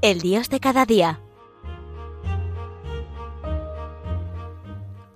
El 0.00 0.20
Dios 0.20 0.48
de 0.48 0.60
cada 0.60 0.86
día. 0.86 1.20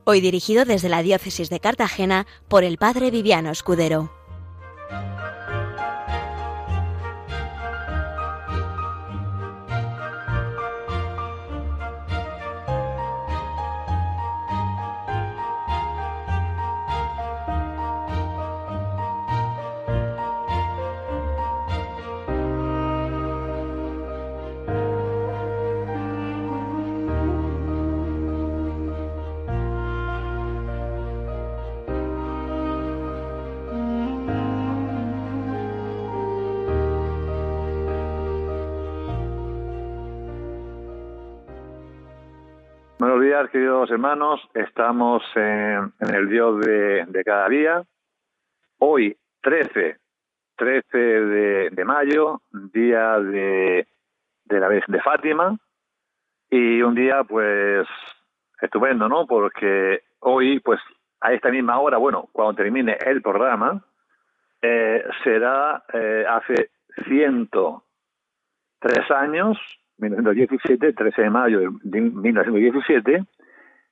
Hoy 0.03 0.21
dirigido 0.21 0.65
desde 0.65 0.89
la 0.89 1.05
Diócesis 1.05 1.51
de 1.51 1.61
Cartagena 1.61 2.27
por 2.49 2.65
el 2.65 2.79
Padre 2.79 3.13
Viviano 3.13 3.53
Escudero. 3.53 4.11
Días, 43.43 43.51
queridos 43.51 43.91
hermanos. 43.91 44.41
Estamos 44.55 45.23
en, 45.35 45.93
en 46.01 46.15
el 46.15 46.29
Dios 46.29 46.61
de, 46.61 47.05
de, 47.09 47.25
cada 47.25 47.49
día. 47.49 47.83
Hoy, 48.79 49.17
13, 49.43 49.99
13 50.57 50.99
de, 50.99 51.71
de 51.71 51.85
mayo, 51.85 52.41
día 52.53 53.19
de, 53.19 53.89
de 54.45 54.61
la 54.61 54.69
Virgen 54.69 54.93
de 54.93 55.01
Fátima. 55.01 55.59
Y 56.51 56.83
un 56.83 56.95
día, 56.95 57.25
pues, 57.25 57.89
estupendo, 58.61 59.09
¿no? 59.09 59.27
Porque 59.27 60.05
hoy, 60.21 60.61
pues, 60.61 60.79
a 61.21 61.33
esta 61.33 61.51
misma 61.51 61.81
hora, 61.81 61.99
bueno, 61.99 62.29
cuando 62.33 62.55
termine 62.55 62.97
el 63.05 63.23
programa, 63.23 63.85
eh, 64.61 65.05
será 65.25 65.83
eh, 65.93 66.25
hace 66.29 66.71
103 67.09 69.11
años 69.11 69.59
1917, 69.99 70.93
13 70.93 71.23
de 71.23 71.31
mayo 71.31 71.61
de 71.83 72.01
1917, 72.01 73.25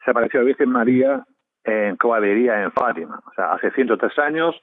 se 0.04 0.10
apareció 0.10 0.40
la 0.40 0.46
Virgen 0.46 0.70
María 0.70 1.24
en 1.64 1.96
caballería 1.96 2.62
en 2.62 2.72
Fátima. 2.72 3.20
O 3.26 3.34
sea, 3.34 3.52
hace 3.52 3.70
103 3.72 4.18
años, 4.18 4.56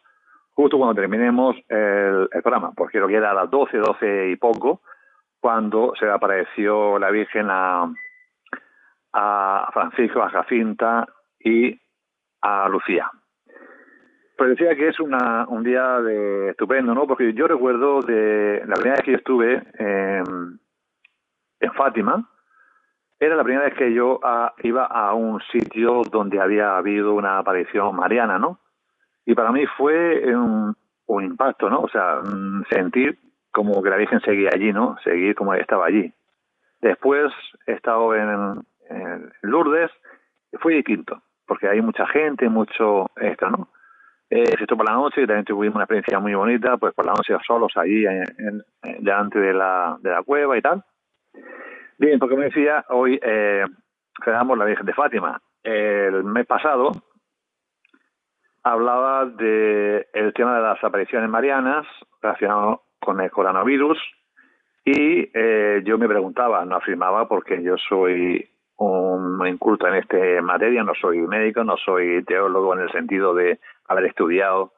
justo 0.52 0.78
cuando 0.78 0.96
terminemos 0.96 1.56
el, 1.70 2.28
programa, 2.42 2.72
porque 2.76 3.00
lo 3.00 3.08
que 3.08 3.16
era 3.16 3.32
a 3.32 3.36
las 3.36 3.50
12, 3.50 3.78
12 3.78 4.30
y 4.30 4.36
poco, 4.36 4.82
cuando 5.40 5.94
se 6.00 6.10
apareció 6.10 6.98
la 6.98 7.12
Virgen 7.12 7.48
a, 7.50 7.92
a 9.14 9.70
Francisco, 9.72 10.22
a 10.22 10.30
Jacinta 10.30 11.08
y 11.40 11.80
a 12.42 12.68
Lucía. 12.70 13.10
Pues 14.38 14.52
decía 14.52 14.76
que 14.76 14.90
es 14.90 15.00
una, 15.00 15.48
un 15.48 15.64
día 15.64 16.00
de 16.00 16.50
estupendo, 16.50 16.94
¿no? 16.94 17.08
Porque 17.08 17.34
yo 17.34 17.48
recuerdo 17.48 18.02
de 18.02 18.62
la 18.68 18.76
primera 18.76 18.98
vez 18.98 19.02
que 19.02 19.12
yo 19.12 19.18
estuve 19.18 19.64
en 19.80 20.60
en 21.60 21.74
Fátima, 21.74 22.30
era 23.20 23.36
la 23.36 23.44
primera 23.44 23.66
vez 23.66 23.74
que 23.74 23.94
yo 23.94 24.20
a, 24.24 24.54
iba 24.64 24.86
a 24.86 25.14
un 25.14 25.42
sitio 25.52 26.04
donde 26.12 26.40
había 26.40 26.78
habido 26.78 27.14
una 27.14 27.40
aparición 27.40 27.96
mariana, 27.96 28.38
¿no? 28.38 28.60
Y 29.26 29.34
para 29.34 29.52
mí 29.52 29.66
fue 29.78 30.24
un, 30.36 30.76
impacto, 31.24 31.70
¿no? 31.70 31.82
O 31.82 31.90
sea, 31.90 32.22
sentir 32.70 33.18
como 33.52 33.82
que 33.82 33.90
la 33.90 33.98
Virgen 33.98 34.22
seguía 34.22 34.50
allí, 34.54 34.72
¿no? 34.72 34.98
Seguir 35.04 35.36
como 35.36 35.54
estaba 35.56 35.86
allí. 35.88 36.14
Después 36.80 37.34
he 37.66 37.74
estado 37.74 38.14
en, 38.14 38.64
en 38.90 39.34
Lourdes, 39.42 39.90
fui 40.62 40.76
distinto, 40.76 41.22
porque 41.48 41.68
hay 41.68 41.82
mucha 41.82 42.06
gente, 42.08 42.48
mucho 42.50 43.08
esto, 43.16 43.50
¿no? 43.50 43.70
Eh, 44.30 44.44
esto 44.60 44.76
por 44.76 44.86
la 44.86 44.96
noche, 44.96 45.26
también 45.26 45.46
tuvimos 45.46 45.76
una 45.76 45.86
experiencia 45.86 46.20
muy 46.20 46.34
bonita, 46.36 46.78
pues 46.78 46.94
por 46.94 47.06
la 47.06 47.14
noche 47.14 47.34
solos 47.46 47.72
allí 47.78 48.06
en, 48.06 48.64
delante 49.00 49.40
de 49.40 49.54
la, 49.54 49.98
de 50.02 50.12
la 50.12 50.24
cueva 50.24 50.58
y 50.58 50.62
tal. 50.62 50.84
Bien, 51.98 52.20
porque 52.20 52.36
me 52.36 52.46
decía, 52.46 52.86
hoy 52.90 53.20
eh, 53.22 53.66
la 54.26 54.66
Virgen 54.66 54.86
de 54.86 54.94
Fátima. 54.94 55.42
El 55.64 56.24
mes 56.24 56.46
pasado 56.46 56.92
hablaba 58.64 59.26
de 59.26 60.08
el 60.14 60.34
tema 60.34 60.56
de 60.56 60.62
las 60.62 60.84
apariciones 60.84 61.30
marianas 61.30 61.86
relacionado 62.22 62.84
con 63.00 63.22
el 63.22 63.32
coronavirus 63.32 63.98
y 64.86 65.30
eh, 65.34 65.82
yo 65.86 65.98
me 65.98 66.08
preguntaba, 66.08 66.64
no 66.66 66.76
afirmaba 66.76 67.28
porque 67.28 67.62
yo 67.62 67.76
soy 67.78 68.50
un 68.78 69.46
inculto 69.48 69.88
en 69.88 69.96
esta 69.96 70.18
materia, 70.42 70.84
no 70.84 70.94
soy 70.96 71.20
médico, 71.20 71.64
no 71.64 71.78
soy 71.78 72.24
teólogo 72.24 72.74
en 72.74 72.82
el 72.82 72.92
sentido 72.92 73.34
de 73.34 73.60
haber 73.88 74.06
estudiado 74.06 74.74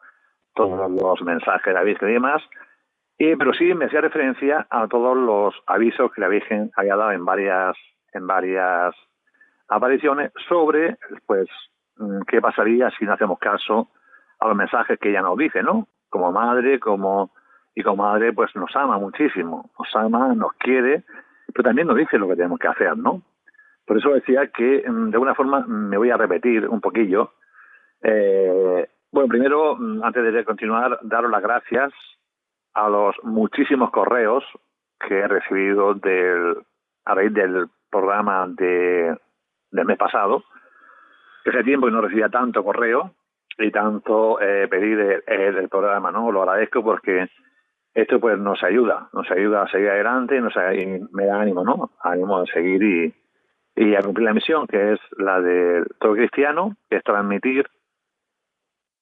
todos 0.53 0.89
los 0.91 1.21
mensajes 1.21 1.65
de 1.65 1.73
la 1.73 1.83
Virgen 1.83 2.09
y 2.09 2.13
demás, 2.13 2.41
y, 3.19 3.35
pero 3.35 3.53
sí 3.53 3.73
me 3.73 3.85
hacía 3.85 3.99
referencia 3.99 4.65
a 4.69 4.87
todos 4.87 5.15
los 5.15 5.53
avisos 5.67 6.09
que 6.13 6.21
la 6.21 6.29
Virgen 6.29 6.71
había 6.77 6.95
dado 6.95 7.11
en 7.11 7.25
varias, 7.25 7.75
en 8.13 8.25
varias 8.25 8.95
apariciones 9.67 10.31
sobre, 10.47 10.97
pues, 11.27 11.49
qué 12.27 12.39
pasaría 12.41 12.89
si 12.91 13.03
no 13.03 13.11
hacemos 13.11 13.37
caso 13.37 13.89
a 14.39 14.47
los 14.47 14.55
mensajes 14.55 14.97
que 14.97 15.09
ella 15.09 15.21
nos 15.21 15.37
dice, 15.37 15.61
¿no? 15.61 15.89
Como 16.09 16.31
madre, 16.31 16.79
como, 16.79 17.31
y 17.75 17.83
como 17.83 18.03
madre, 18.03 18.31
pues 18.31 18.55
nos 18.55 18.73
ama 18.77 18.97
muchísimo, 18.97 19.69
nos 19.77 19.95
ama, 19.97 20.33
nos 20.33 20.53
quiere, 20.53 21.03
pero 21.53 21.63
también 21.65 21.89
nos 21.89 21.97
dice 21.97 22.17
lo 22.17 22.29
que 22.29 22.37
tenemos 22.37 22.57
que 22.57 22.69
hacer, 22.69 22.97
¿no? 22.97 23.21
Por 23.85 23.97
eso 23.97 24.13
decía 24.13 24.47
que, 24.47 24.83
de 24.87 25.13
alguna 25.13 25.35
forma, 25.35 25.65
me 25.67 25.97
voy 25.97 26.09
a 26.09 26.15
repetir 26.15 26.69
un 26.69 26.79
poquillo. 26.79 27.33
Eh, 28.01 28.87
bueno, 29.11 29.27
primero, 29.27 29.77
antes 30.03 30.33
de 30.33 30.45
continuar, 30.45 30.99
daros 31.01 31.29
las 31.29 31.41
gracias 31.41 31.91
a 32.73 32.89
los 32.89 33.15
muchísimos 33.23 33.91
correos 33.91 34.43
que 34.99 35.19
he 35.19 35.27
recibido 35.27 35.93
del, 35.93 36.57
a 37.05 37.15
raíz 37.15 37.33
del 37.33 37.67
programa 37.89 38.47
de, 38.47 39.17
del 39.71 39.85
mes 39.85 39.97
pasado, 39.97 40.43
hace 41.45 41.63
tiempo 41.63 41.89
no 41.89 42.01
recibía 42.01 42.29
tanto 42.29 42.63
correo 42.63 43.13
y 43.57 43.71
tanto 43.71 44.39
eh, 44.39 44.67
pedir 44.67 45.23
el, 45.27 45.69
programa, 45.69 46.11
¿no? 46.11 46.31
Lo 46.31 46.43
agradezco 46.43 46.83
porque 46.83 47.27
esto 47.93 48.19
pues 48.19 48.37
nos 48.37 48.63
ayuda, 48.63 49.09
nos 49.13 49.29
ayuda 49.31 49.63
a 49.63 49.69
seguir 49.69 49.89
adelante, 49.89 50.39
nos 50.39 50.53
y 50.55 51.01
me 51.11 51.25
da 51.25 51.41
ánimo, 51.41 51.63
¿no? 51.63 51.91
Ánimo 52.01 52.37
a 52.37 52.45
seguir 52.45 52.81
y, 52.83 53.13
y 53.75 53.95
a 53.95 54.01
cumplir 54.01 54.25
la 54.25 54.33
misión, 54.33 54.67
que 54.67 54.93
es 54.93 54.99
la 55.17 55.41
de 55.41 55.85
todo 55.99 56.13
cristiano, 56.13 56.75
que 56.89 56.97
es 56.97 57.03
transmitir 57.03 57.67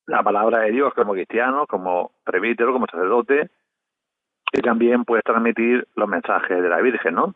la 0.08 0.24
palabra 0.24 0.60
de 0.60 0.72
Dios 0.72 0.94
como 0.94 1.14
cristiano, 1.14 1.68
como 1.68 2.12
presbítero, 2.24 2.74
como 2.74 2.88
sacerdote, 2.88 3.50
y 4.54 4.62
también 4.62 5.04
puedes 5.04 5.26
transmitir 5.26 5.88
los 5.96 6.08
mensajes 6.08 6.62
de 6.62 6.70
la 6.70 6.82
Virgen, 6.82 7.16
¿no? 7.16 7.36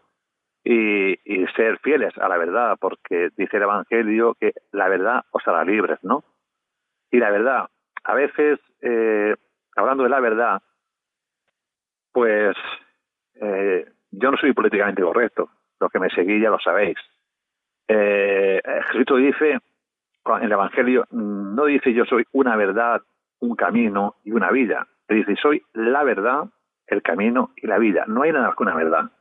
Y, 0.63 1.17
ser 1.55 1.79
fieles 1.79 2.17
a 2.17 2.29
la 2.29 2.37
verdad, 2.37 2.77
porque 2.79 3.29
dice 3.35 3.57
el 3.57 3.63
Evangelio 3.63 4.35
que 4.39 4.53
la 4.71 4.87
verdad 4.87 5.25
os 5.31 5.45
hará 5.45 5.65
libres, 5.65 5.99
¿no? 6.01 6.23
Y 7.11 7.17
la 7.17 7.29
verdad, 7.29 7.67
a 8.05 8.13
veces, 8.13 8.57
eh, 8.81 9.35
hablando 9.75 10.03
de 10.03 10.09
la 10.09 10.21
verdad, 10.21 10.61
pues 12.13 12.55
eh, 13.35 13.85
yo 14.11 14.31
no 14.31 14.37
soy 14.37 14.53
políticamente 14.53 15.01
correcto, 15.01 15.49
los 15.79 15.91
que 15.91 15.99
me 15.99 16.09
seguís 16.09 16.41
ya 16.41 16.49
lo 16.49 16.59
sabéis. 16.59 16.97
Eh, 17.89 18.61
dice, 19.17 19.59
el 20.41 20.51
Evangelio, 20.51 21.05
no 21.11 21.65
dice 21.65 21.93
yo 21.93 22.05
soy 22.05 22.25
una 22.31 22.55
verdad, 22.55 23.01
un 23.39 23.55
camino 23.55 24.15
y 24.23 24.31
una 24.31 24.51
vida, 24.51 24.87
dice 25.09 25.35
soy 25.35 25.63
la 25.73 26.03
verdad, 26.03 26.45
el 26.87 27.01
camino 27.01 27.51
y 27.55 27.67
la 27.67 27.77
vida. 27.77 28.05
No 28.07 28.23
hay 28.23 28.31
nada 28.31 28.47
más 28.47 28.55
que 28.55 28.63
una 28.63 28.75
verdad. 28.75 29.11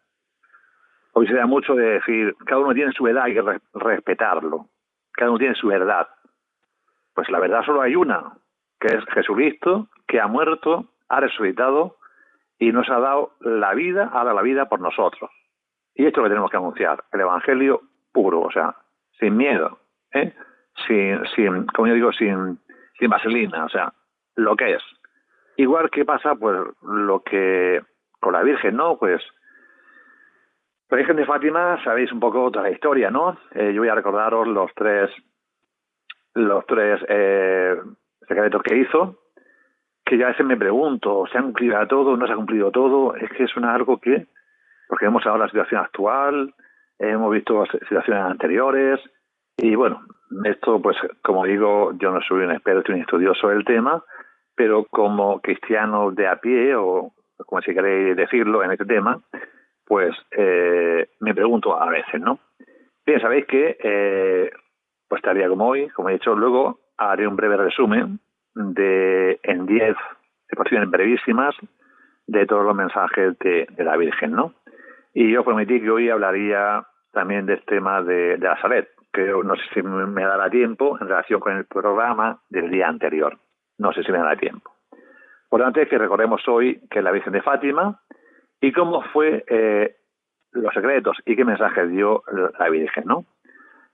Hoy 1.12 1.26
se 1.26 1.34
da 1.34 1.46
mucho 1.46 1.74
de 1.74 1.84
decir, 1.84 2.36
cada 2.46 2.60
uno 2.60 2.74
tiene 2.74 2.92
su 2.92 3.04
verdad, 3.04 3.24
hay 3.24 3.34
que 3.34 3.42
re 3.42 3.60
respetarlo. 3.74 4.66
Cada 5.12 5.30
uno 5.30 5.38
tiene 5.38 5.54
su 5.54 5.68
verdad. 5.68 6.08
Pues 7.14 7.28
la 7.30 7.40
verdad 7.40 7.64
solo 7.64 7.82
hay 7.82 7.96
una, 7.96 8.34
que 8.78 8.88
es 8.88 9.04
Jesucristo, 9.12 9.88
que 10.06 10.20
ha 10.20 10.26
muerto, 10.26 10.86
ha 11.08 11.20
resucitado 11.20 11.96
y 12.58 12.72
nos 12.72 12.88
ha 12.90 13.00
dado 13.00 13.32
la 13.40 13.74
vida, 13.74 14.10
ha 14.12 14.24
dado 14.24 14.34
la 14.34 14.42
vida 14.42 14.68
por 14.68 14.80
nosotros. 14.80 15.30
Y 15.94 16.06
esto 16.06 16.20
es 16.20 16.22
lo 16.22 16.24
que 16.24 16.30
tenemos 16.30 16.50
que 16.50 16.56
anunciar, 16.56 17.04
el 17.12 17.20
Evangelio 17.20 17.82
puro, 18.12 18.40
o 18.40 18.50
sea, 18.50 18.76
sin 19.18 19.36
miedo, 19.36 19.78
¿eh? 20.12 20.32
Sin, 20.86 21.20
sin 21.34 21.66
como 21.66 21.88
yo 21.88 21.94
digo, 21.94 22.12
sin, 22.12 22.58
sin 22.98 23.10
vaselina, 23.10 23.64
o 23.64 23.68
sea, 23.68 23.92
lo 24.36 24.56
que 24.56 24.74
es. 24.74 24.82
Igual 25.56 25.90
que 25.90 26.04
pasa, 26.04 26.34
pues, 26.34 26.56
lo 26.82 27.22
que 27.22 27.80
con 28.20 28.32
la 28.32 28.42
Virgen, 28.42 28.76
¿no? 28.76 28.96
Pues, 28.98 29.22
la 30.88 30.96
Virgen 30.96 31.16
de 31.16 31.26
Fátima, 31.26 31.82
sabéis 31.84 32.12
un 32.12 32.20
poco 32.20 32.50
toda 32.50 32.64
la 32.64 32.70
historia, 32.70 33.10
¿no? 33.10 33.38
Eh, 33.52 33.72
yo 33.72 33.80
voy 33.80 33.88
a 33.88 33.94
recordaros 33.94 34.48
los 34.48 34.70
tres, 34.74 35.10
los 36.34 36.66
tres 36.66 37.00
eh, 37.08 37.76
secretos 38.26 38.62
que 38.62 38.76
hizo, 38.76 39.18
que 40.04 40.18
ya 40.18 40.26
a 40.26 40.30
veces 40.30 40.46
me 40.46 40.56
pregunto, 40.56 41.24
¿se 41.30 41.38
ha 41.38 41.42
cumplido 41.42 41.86
todo? 41.86 42.16
¿No 42.16 42.26
se 42.26 42.32
ha 42.32 42.36
cumplido 42.36 42.70
todo? 42.70 43.14
Es 43.14 43.30
que 43.30 43.44
es 43.44 43.56
una 43.56 43.74
algo 43.74 43.98
que, 43.98 44.26
porque 44.88 45.06
hemos 45.06 45.22
de 45.22 45.38
la 45.38 45.46
situación 45.46 45.80
actual, 45.80 46.54
hemos 46.98 47.30
visto 47.30 47.64
situaciones 47.66 48.24
anteriores 48.24 49.00
y 49.56 49.74
bueno, 49.74 50.02
esto 50.44 50.80
pues 50.80 50.96
como 51.22 51.44
digo, 51.44 51.92
yo 51.98 52.10
no 52.10 52.20
soy 52.22 52.44
un 52.44 52.52
experto 52.52 52.92
ni 52.92 53.00
estudioso 53.00 53.48
del 53.48 53.64
tema, 53.64 54.02
pero 54.54 54.84
como 54.84 55.40
cristiano 55.40 56.10
de 56.10 56.26
a 56.28 56.36
pie 56.36 56.74
o 56.74 57.12
como 57.46 57.62
si 57.62 57.74
queréis 57.74 58.16
decirlo 58.16 58.62
en 58.62 58.72
este 58.72 58.84
tema, 58.84 59.20
pues 59.86 60.14
eh, 60.30 61.08
me 61.20 61.34
pregunto 61.34 61.80
a 61.80 61.88
veces, 61.88 62.20
¿no? 62.20 62.38
Bien, 63.04 63.20
sabéis 63.20 63.46
que 63.46 63.76
eh, 63.82 64.50
pues 65.08 65.18
estaría 65.18 65.48
como 65.48 65.66
hoy, 65.68 65.88
como 65.88 66.10
he 66.10 66.12
dicho, 66.12 66.34
luego 66.34 66.78
haré 66.96 67.26
un 67.26 67.36
breve 67.36 67.56
resumen 67.56 68.20
de 68.54 69.40
en 69.42 69.66
10 69.66 69.96
porciones 70.56 70.90
brevísimas 70.90 71.54
de 72.26 72.46
todos 72.46 72.64
los 72.64 72.76
mensajes 72.76 73.36
de, 73.40 73.66
la 73.78 73.96
Virgen, 73.96 74.32
¿no? 74.32 74.54
Y 75.12 75.32
yo 75.32 75.42
prometí 75.42 75.80
que 75.80 75.90
hoy 75.90 76.08
hablaría 76.08 76.86
también 77.12 77.46
del 77.46 77.64
tema 77.64 78.02
de, 78.02 78.36
de 78.36 78.46
la 78.46 78.60
Salet, 78.60 78.88
que 79.12 79.26
no 79.26 79.56
sé 79.56 79.62
si 79.74 79.82
me 79.82 80.24
dará 80.24 80.48
tiempo 80.50 80.96
en 81.00 81.08
relación 81.08 81.40
con 81.40 81.56
el 81.56 81.64
programa 81.64 82.40
del 82.48 82.70
día 82.70 82.88
anterior. 82.88 83.38
No 83.78 83.92
sé 83.92 84.02
si 84.02 84.12
me 84.12 84.18
dará 84.18 84.36
tiempo. 84.36 84.70
Por 85.48 85.60
tanto, 85.60 85.80
es 85.80 85.88
que 85.88 85.98
recordemos 85.98 86.46
hoy 86.46 86.80
que 86.90 87.02
la 87.02 87.10
Virgen 87.10 87.32
de 87.32 87.42
Fátima 87.42 88.00
y 88.60 88.72
cómo 88.72 89.02
fue 89.12 89.44
eh, 89.48 89.96
los 90.52 90.72
secretos 90.72 91.16
y 91.24 91.34
qué 91.34 91.44
mensajes 91.44 91.90
dio 91.90 92.22
la 92.58 92.68
Virgen, 92.68 93.04
¿no? 93.06 93.24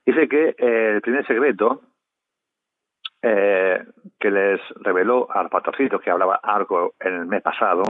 Dice 0.05 0.29
que 0.29 0.55
eh, 0.59 0.93
el 0.97 1.01
primer 1.01 1.27
secreto 1.27 1.81
eh, 3.23 3.85
que 4.21 4.31
les 4.31 4.61
reveló 4.83 5.29
al 5.31 5.49
pastorcito 5.49 5.99
que 5.99 6.11
hablaba 6.11 6.37
algo 6.43 6.95
en 7.01 7.15
el 7.15 7.27
mes 7.27 7.43
pasado, 7.43 7.83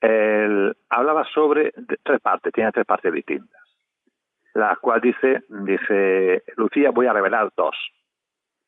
él 0.00 0.76
hablaba 0.88 1.24
sobre 1.26 1.72
tres 2.02 2.20
partes, 2.20 2.52
tiene 2.52 2.72
tres 2.72 2.86
partes 2.86 3.12
distintas. 3.12 3.61
La 4.54 4.76
cual 4.76 5.00
dice, 5.00 5.42
dice, 5.48 6.42
Lucía, 6.56 6.90
voy 6.90 7.06
a 7.06 7.12
revelar 7.12 7.50
dos. 7.56 7.76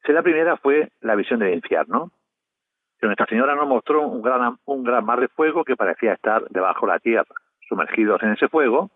la 0.06 0.22
primera 0.22 0.56
fue 0.56 0.88
la 1.00 1.14
visión 1.14 1.40
del 1.40 1.54
infierno, 1.54 2.10
que 2.98 3.06
Nuestra 3.06 3.26
Señora 3.26 3.54
nos 3.54 3.68
mostró 3.68 4.02
un 4.02 4.22
gran, 4.22 4.56
un 4.64 4.84
gran 4.84 5.04
mar 5.04 5.20
de 5.20 5.28
fuego 5.28 5.64
que 5.64 5.76
parecía 5.76 6.14
estar 6.14 6.44
debajo 6.48 6.86
de 6.86 6.92
la 6.92 6.98
tierra. 6.98 7.34
Sumergidos 7.68 8.22
en 8.22 8.32
ese 8.32 8.48
fuego, 8.48 8.90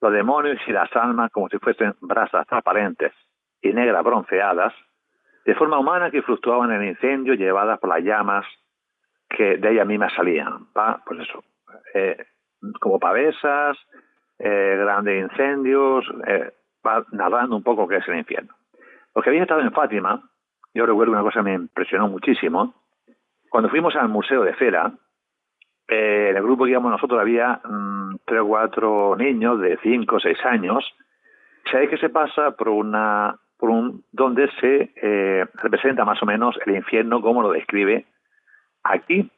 los 0.00 0.12
demonios 0.12 0.58
y 0.66 0.72
las 0.72 0.94
almas 0.96 1.30
como 1.30 1.48
si 1.48 1.58
fuesen 1.58 1.94
brasas 2.00 2.46
transparentes 2.46 3.12
y 3.60 3.72
negras 3.72 4.02
bronceadas, 4.02 4.74
de 5.44 5.54
forma 5.54 5.78
humana 5.78 6.10
que 6.10 6.22
fluctuaban 6.22 6.72
en 6.72 6.82
el 6.82 6.88
incendio 6.90 7.34
llevadas 7.34 7.78
por 7.78 7.90
las 7.90 8.02
llamas 8.02 8.44
que 9.28 9.56
de 9.56 9.72
ellas 9.72 9.86
mismas 9.86 10.12
salían. 10.14 10.66
Pues 11.06 11.20
eso, 11.20 11.44
eh, 11.94 12.16
como 12.80 12.98
pavesas, 12.98 13.78
eh, 14.42 14.76
grandes 14.76 15.22
incendios, 15.22 16.04
eh, 16.26 16.52
va 16.84 17.04
narrando 17.12 17.56
un 17.56 17.62
poco 17.62 17.86
qué 17.86 17.98
es 17.98 18.08
el 18.08 18.18
infierno. 18.18 18.54
Los 19.14 19.22
que 19.22 19.30
habían 19.30 19.44
estado 19.44 19.60
en 19.60 19.72
Fátima, 19.72 20.20
yo 20.74 20.84
recuerdo 20.84 21.12
una 21.12 21.22
cosa 21.22 21.40
que 21.40 21.50
me 21.50 21.54
impresionó 21.54 22.08
muchísimo. 22.08 22.74
Cuando 23.48 23.70
fuimos 23.70 23.94
al 23.94 24.08
Museo 24.08 24.42
de 24.42 24.54
Cera, 24.56 24.92
eh, 25.88 26.28
en 26.30 26.36
el 26.36 26.42
grupo 26.42 26.64
que 26.64 26.70
íbamos 26.70 26.90
nosotros 26.90 27.20
había 27.20 27.60
mm, 27.64 28.16
tres 28.24 28.40
o 28.40 28.46
cuatro 28.46 29.14
niños 29.16 29.60
de 29.60 29.78
cinco 29.82 30.16
o 30.16 30.20
seis 30.20 30.38
años. 30.44 30.84
Sabéis 31.70 31.90
que 31.90 31.98
se 31.98 32.08
pasa 32.08 32.52
por 32.52 32.68
una 32.68 33.36
por 33.58 33.70
un 33.70 34.02
donde 34.10 34.50
se 34.60 34.92
eh, 34.96 35.46
representa 35.54 36.04
más 36.04 36.20
o 36.20 36.26
menos 36.26 36.58
el 36.66 36.74
infierno 36.74 37.22
como 37.22 37.42
lo 37.42 37.52
describe 37.52 38.06
aquí. 38.82 39.30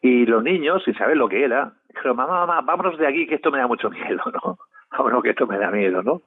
Y 0.00 0.26
los 0.26 0.42
niños, 0.42 0.82
sin 0.84 0.94
saber 0.96 1.16
lo 1.16 1.28
que 1.28 1.44
era, 1.44 1.72
dijeron, 1.88 2.16
mamá, 2.16 2.46
mamá, 2.46 2.60
vámonos 2.60 2.98
de 2.98 3.06
aquí 3.06 3.26
que 3.26 3.36
esto 3.36 3.50
me 3.50 3.58
da 3.58 3.66
mucho 3.66 3.90
miedo, 3.90 4.22
¿no? 4.32 4.58
Vámonos 4.90 5.22
que 5.22 5.30
esto 5.30 5.46
me 5.46 5.58
da 5.58 5.70
miedo, 5.70 6.02
¿no? 6.02 6.22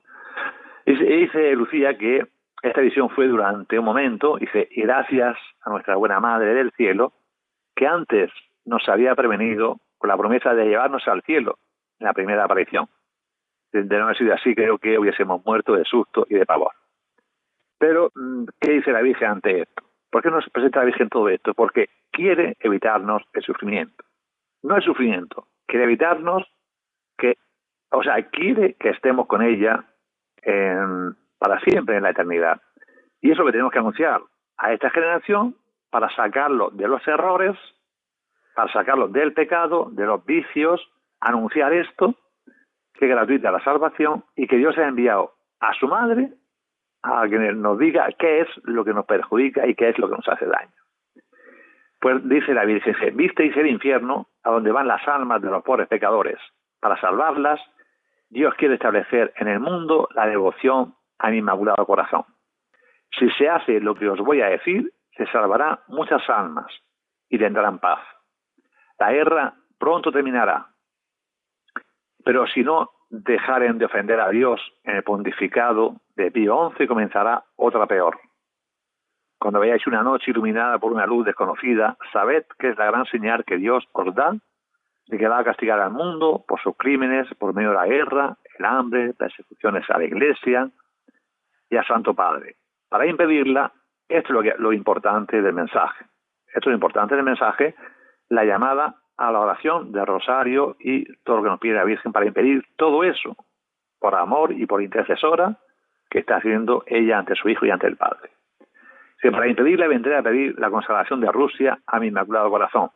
Y 0.86 0.94
dice 0.94 1.56
Lucía 1.56 1.98
que 1.98 2.28
esta 2.62 2.82
visión 2.82 3.10
fue 3.10 3.28
durante 3.28 3.80
un 3.80 3.86
momento, 3.86 4.38
dice, 4.38 4.68
y 4.72 4.82
gracias 4.84 5.38
a 5.64 5.70
nuestra 5.70 5.96
buena 5.96 6.20
Madre 6.20 6.54
del 6.54 6.72
Cielo, 6.74 7.14
que 7.76 7.88
antes 7.88 8.32
nos 8.66 8.88
había 8.88 9.16
prevenido 9.16 9.80
con 9.98 10.10
la 10.10 10.18
promesa 10.18 10.54
de 10.54 10.66
llevarnos 10.66 11.08
al 11.08 11.24
cielo 11.24 11.58
en 12.00 12.06
la 12.06 12.14
primera 12.14 12.44
aparición. 12.44 12.88
De 13.72 13.84
no 13.98 14.04
haber 14.04 14.18
sido 14.18 14.34
así, 14.34 14.54
creo 14.54 14.78
que 14.78 15.00
hubiésemos 15.00 15.44
muerto 15.46 15.74
de 15.74 15.86
susto 15.86 16.28
y 16.30 16.36
de 16.36 16.46
pavor. 16.46 16.74
Pero, 17.78 18.12
mm, 18.14 18.46
¿qué 18.60 18.72
dice 18.74 18.92
la 18.92 19.02
Virgen 19.02 19.30
ante 19.30 19.62
esto? 19.62 19.84
¿Por 20.12 20.22
qué 20.22 20.30
nos 20.30 20.48
presenta 20.50 20.80
la 20.80 20.86
Virgen 20.86 21.10
todo 21.10 21.30
esto? 21.30 21.54
Porque 21.54 21.90
quiere 22.12 22.58
evitarnos 22.60 23.24
el 23.34 23.42
sufrimiento. 23.44 24.04
No 24.64 24.76
el 24.76 24.84
sufrimiento, 24.84 25.48
quiere 25.66 25.86
evitarnos 25.86 26.44
que, 27.18 27.38
o 27.90 28.04
sea, 28.04 28.22
quiere 28.30 28.76
que 28.76 28.90
estemos 28.90 29.26
con 29.28 29.42
ella 29.42 29.86
para 31.40 31.60
siempre 31.62 31.98
en 31.98 32.04
la 32.04 32.12
eternidad. 32.12 32.62
Y 33.22 33.32
eso 33.32 33.46
que 33.46 33.52
tenemos 33.52 33.72
que 33.72 33.80
anunciar 33.80 34.22
a 34.58 34.74
esta 34.74 34.90
generación 34.90 35.56
para 35.90 36.14
sacarlo 36.16 36.70
de 36.72 36.88
los 36.88 37.08
errores 37.08 37.58
para 38.56 38.72
sacarlos 38.72 39.12
del 39.12 39.34
pecado, 39.34 39.90
de 39.92 40.06
los 40.06 40.26
vicios, 40.26 40.82
anunciar 41.20 41.74
esto, 41.74 42.16
que 42.94 43.06
es 43.06 43.12
gratuita 43.12 43.52
la 43.52 43.64
salvación 43.64 44.24
y 44.36 44.48
que 44.48 44.58
Dios 44.58 44.78
ha 44.78 44.88
enviado 44.88 45.34
a 45.60 45.74
su 45.74 45.88
madre 45.88 46.34
a 47.04 47.28
que 47.28 47.38
nos 47.38 47.80
diga 47.80 48.08
qué 48.18 48.42
es 48.42 48.48
lo 48.64 48.86
que 48.86 48.94
nos 48.94 49.06
perjudica 49.06 49.68
y 49.68 49.76
qué 49.76 49.90
es 49.90 49.98
lo 49.98 50.10
que 50.10 50.16
nos 50.16 50.28
hace 50.28 50.46
daño. 50.46 50.72
Pues 52.00 52.28
dice 52.28 52.54
la 52.54 52.66
Virgen, 52.66 53.16
visteis 53.16 53.56
el 53.58 53.68
infierno 53.68 54.28
a 54.44 54.52
donde 54.52 54.72
van 54.72 54.88
las 54.88 55.08
almas 55.08 55.42
de 55.42 55.50
los 55.50 55.64
pobres 55.64 55.88
pecadores. 55.88 56.40
Para 56.80 57.00
salvarlas, 57.00 57.60
Dios 58.30 58.56
quiere 58.56 58.76
establecer 58.76 59.34
en 59.38 59.48
el 59.48 59.60
mundo 59.60 60.08
la 60.16 60.26
devoción 60.26 60.96
al 61.20 61.36
Inmaculado 61.36 61.86
Corazón. 61.86 62.24
Si 63.20 63.30
se 63.32 63.50
hace 63.50 63.80
lo 63.80 63.94
que 63.94 64.10
os 64.10 64.20
voy 64.20 64.42
a 64.42 64.48
decir, 64.48 64.92
se 65.16 65.28
salvará 65.28 65.84
muchas 65.88 66.28
almas 66.30 66.72
y 67.30 67.38
tendrán 67.38 67.80
paz. 67.80 68.00
La 68.98 69.12
guerra 69.12 69.54
pronto 69.78 70.12
terminará. 70.12 70.68
Pero 72.24 72.48
si 72.48 72.64
no 72.64 72.90
dejaren 73.12 73.78
de 73.78 73.86
ofender 73.86 74.20
a 74.20 74.30
Dios 74.30 74.60
en 74.84 74.96
el 74.96 75.04
pontificado 75.04 75.98
de 76.16 76.32
Pío 76.32 76.72
XI, 76.78 76.88
comenzará 76.88 77.44
otra 77.58 77.86
peor. 77.86 78.18
Cuando 79.38 79.60
veáis 79.60 79.86
una 79.86 80.02
noche 80.02 80.32
iluminada 80.32 80.80
por 80.80 80.94
una 80.94 81.06
luz 81.06 81.26
desconocida, 81.26 81.98
sabed 82.14 82.46
que 82.58 82.70
es 82.70 82.78
la 82.78 82.86
gran 82.86 83.06
señal 83.06 83.44
que 83.44 83.58
Dios 83.58 83.84
os 83.92 84.16
da 84.16 84.34
de 85.08 85.18
que 85.18 85.28
va 85.28 85.40
a 85.40 85.44
castigar 85.44 85.80
al 85.80 85.92
mundo 85.92 86.46
por 86.48 86.62
sus 86.62 86.78
crímenes, 86.78 87.28
por 87.38 87.54
medio 87.54 87.70
de 87.70 87.76
la 87.76 87.86
guerra, 87.86 88.38
el 88.58 88.66
hambre, 88.66 89.14
persecuciones 89.14 89.90
a 89.90 89.98
la 89.98 90.06
Iglesia 90.06 90.70
y 91.70 91.76
al 91.76 91.86
Santo 91.86 92.14
Padre. 92.14 92.56
Para 92.88 93.08
impedirla, 93.08 93.74
esto 94.08 94.40
es 94.40 94.56
lo, 94.56 94.58
lo 94.58 94.74
importante 94.74 95.42
del 95.42 95.54
mensaje. 95.54 96.06
Esto 96.48 96.60
es 96.60 96.68
lo 96.68 96.74
importante 96.74 97.16
del 97.16 97.26
mensaje 97.26 97.76
la 98.30 98.46
llamada 98.46 99.01
a 99.18 99.32
la 99.32 99.40
oración 99.40 99.92
del 99.92 100.06
rosario 100.06 100.76
y 100.80 101.06
todo 101.24 101.38
lo 101.38 101.44
que 101.44 101.50
nos 101.50 101.60
pide 101.60 101.76
la 101.76 101.84
Virgen 101.84 102.12
para 102.12 102.26
impedir 102.26 102.66
todo 102.76 103.04
eso, 103.04 103.36
por 104.00 104.16
amor 104.16 104.52
y 104.54 104.66
por 104.66 104.82
intercesora, 104.82 105.58
que 106.10 106.20
está 106.20 106.38
haciendo 106.38 106.84
ella 106.88 107.20
ante 107.20 107.36
su 107.36 107.50
Hijo 107.50 107.66
y 107.66 107.72
ante 107.72 107.88
el 107.88 107.98
Padre. 107.98 108.32
Si 109.22 109.30
para 109.30 109.48
impedirle 109.48 109.88
vendré 109.88 110.18
a 110.18 110.24
pedir 110.24 110.58
la 110.60 110.70
consagración 110.72 111.22
de 111.22 111.32
Rusia 111.32 111.80
a 111.86 112.00
mi 112.00 112.08
Inmaculado 112.08 112.50
Corazón 112.50 112.90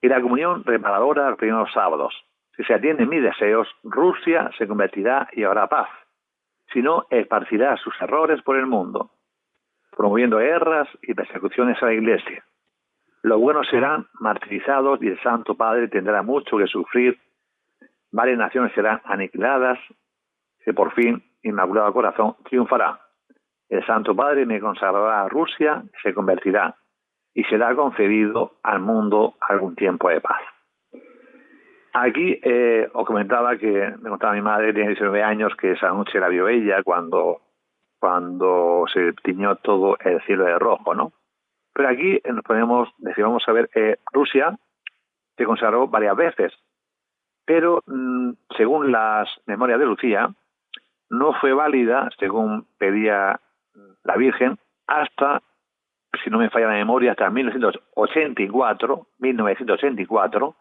y 0.00 0.08
la 0.08 0.20
comunión 0.20 0.64
reparadora 0.64 1.28
los 1.28 1.38
primeros 1.38 1.70
sábados. 1.72 2.14
Si 2.56 2.64
se 2.64 2.74
atienden 2.74 3.08
mis 3.08 3.22
deseos, 3.22 3.68
Rusia 3.84 4.50
se 4.56 4.66
convertirá 4.66 5.28
y 5.32 5.44
habrá 5.44 5.66
paz. 5.66 5.88
Si 6.72 6.80
no, 6.80 7.04
esparcirá 7.10 7.76
sus 7.76 7.94
errores 8.00 8.40
por 8.42 8.56
el 8.56 8.66
mundo, 8.66 9.10
promoviendo 9.94 10.38
guerras 10.38 10.88
y 11.02 11.12
persecuciones 11.12 11.82
a 11.82 11.86
la 11.86 11.92
Iglesia 11.92 12.44
los 13.22 13.38
buenos 13.38 13.68
serán 13.68 14.06
martirizados 14.18 15.02
y 15.02 15.08
el 15.08 15.20
Santo 15.22 15.54
Padre 15.54 15.88
tendrá 15.88 16.22
mucho 16.22 16.56
que 16.56 16.66
sufrir. 16.66 17.18
Varias 18.10 18.38
naciones 18.38 18.72
serán 18.74 19.00
aniquiladas, 19.04 19.78
que 20.64 20.72
por 20.72 20.92
fin 20.94 21.22
Inmaculado 21.42 21.92
Corazón 21.92 22.36
triunfará. 22.44 23.00
El 23.68 23.84
Santo 23.86 24.14
Padre 24.16 24.46
me 24.46 24.60
consagrará 24.60 25.22
a 25.22 25.28
Rusia, 25.28 25.84
se 26.02 26.12
convertirá 26.12 26.76
y 27.34 27.44
será 27.44 27.74
concedido 27.74 28.58
al 28.62 28.80
mundo 28.80 29.34
algún 29.40 29.74
tiempo 29.76 30.08
de 30.08 30.20
paz. 30.20 30.40
Aquí 31.92 32.38
eh, 32.42 32.88
os 32.92 33.06
comentaba 33.06 33.56
que 33.56 33.94
me 34.00 34.10
contaba 34.10 34.32
mi 34.32 34.42
madre, 34.42 34.72
tiene 34.72 34.90
19 34.90 35.22
años, 35.22 35.54
que 35.56 35.72
esa 35.72 35.90
noche 35.90 36.20
la 36.20 36.28
vio 36.28 36.48
ella 36.48 36.82
cuando, 36.82 37.40
cuando 37.98 38.84
se 38.92 39.12
tiñó 39.24 39.56
todo 39.56 39.96
el 40.04 40.20
cielo 40.22 40.44
de 40.44 40.58
rojo, 40.58 40.94
¿no? 40.94 41.12
Pero 41.80 41.92
aquí 41.92 42.20
nos 42.30 42.44
podemos 42.44 42.90
decir, 42.98 43.24
vamos 43.24 43.42
a 43.46 43.52
ver, 43.52 43.70
eh, 43.74 43.96
Rusia 44.12 44.54
se 45.34 45.46
consagró 45.46 45.88
varias 45.88 46.14
veces, 46.14 46.52
pero 47.46 47.82
mm, 47.86 48.32
según 48.54 48.92
las 48.92 49.30
memorias 49.46 49.78
de 49.78 49.86
Lucía, 49.86 50.28
no 51.08 51.32
fue 51.40 51.54
válida, 51.54 52.10
según 52.18 52.66
pedía 52.76 53.40
la 54.04 54.16
Virgen, 54.16 54.58
hasta, 54.88 55.40
si 56.22 56.28
no 56.28 56.36
me 56.36 56.50
falla 56.50 56.66
la 56.66 56.74
memoria, 56.74 57.12
hasta 57.12 57.30
1984, 57.30 59.06
1984, 59.18 60.56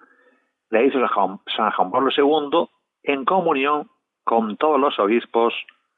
le 0.70 0.86
hizo 0.86 1.00
San 1.54 1.72
Juan 1.72 1.92
Pablo 1.92 2.12
II 2.16 2.70
en 3.04 3.26
comunión 3.26 3.90
con 4.24 4.56
todos 4.56 4.80
los 4.80 4.98
obispos 5.00 5.54